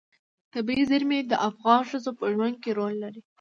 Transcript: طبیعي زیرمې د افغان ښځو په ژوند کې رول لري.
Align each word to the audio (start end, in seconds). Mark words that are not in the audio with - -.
طبیعي 0.53 0.83
زیرمې 0.91 1.19
د 1.31 1.33
افغان 1.49 1.81
ښځو 1.89 2.11
په 2.19 2.25
ژوند 2.33 2.55
کې 2.63 2.69
رول 2.77 2.95
لري. 3.03 3.21